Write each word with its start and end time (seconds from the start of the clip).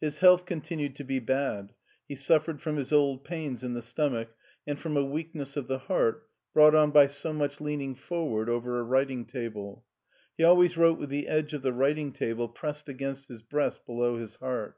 His 0.00 0.18
health 0.18 0.46
continued 0.46 0.96
to 0.96 1.04
be 1.04 1.20
bad; 1.20 1.74
he 2.08 2.16
suffered 2.16 2.60
from 2.60 2.74
his 2.74 2.92
old 2.92 3.22
pains 3.22 3.62
in 3.62 3.72
the 3.74 3.82
stomach 3.82 4.34
and 4.66 4.76
from 4.76 4.96
a 4.96 5.04
weakness 5.04 5.56
of 5.56 5.68
the 5.68 5.78
heart, 5.78 6.26
brought 6.52 6.74
on 6.74 6.90
by 6.90 7.06
so 7.06 7.32
much 7.32 7.60
leaning 7.60 7.94
forward 7.94 8.48
over 8.50 8.80
a 8.80 8.82
writing 8.82 9.24
table. 9.26 9.84
He 10.36 10.42
always 10.42 10.76
wrote 10.76 10.98
with 10.98 11.10
the 11.10 11.28
edge 11.28 11.54
of 11.54 11.62
the 11.62 11.72
writing 11.72 12.10
table 12.12 12.48
pressed 12.48 12.88
against 12.88 13.28
his 13.28 13.42
breast 13.42 13.86
below 13.86 14.16
his 14.16 14.34
heart. 14.34 14.76